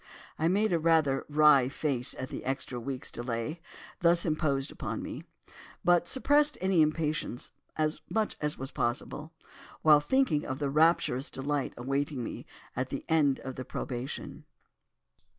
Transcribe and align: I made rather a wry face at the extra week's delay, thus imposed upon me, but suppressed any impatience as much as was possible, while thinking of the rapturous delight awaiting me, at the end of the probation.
I 0.39 0.47
made 0.47 0.71
rather 0.71 1.19
a 1.19 1.25
wry 1.29 1.69
face 1.69 2.15
at 2.17 2.29
the 2.29 2.43
extra 2.43 2.79
week's 2.79 3.11
delay, 3.11 3.61
thus 3.99 4.25
imposed 4.25 4.71
upon 4.71 5.03
me, 5.03 5.25
but 5.85 6.07
suppressed 6.07 6.57
any 6.59 6.81
impatience 6.81 7.51
as 7.75 8.01
much 8.09 8.35
as 8.41 8.57
was 8.57 8.71
possible, 8.71 9.31
while 9.83 9.99
thinking 10.01 10.43
of 10.43 10.57
the 10.57 10.71
rapturous 10.71 11.29
delight 11.29 11.75
awaiting 11.77 12.23
me, 12.23 12.47
at 12.75 12.89
the 12.89 13.05
end 13.07 13.41
of 13.41 13.57
the 13.57 13.63
probation. 13.63 14.45